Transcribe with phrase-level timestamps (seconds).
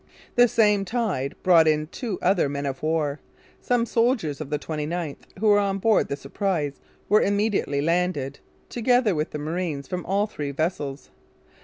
[0.33, 3.19] The same tide brought in two other men of war.
[3.61, 9.13] Some soldiers of the 29th, who were on board the Surprise, were immediately landed, together
[9.13, 11.11] with the marines from all three vessels.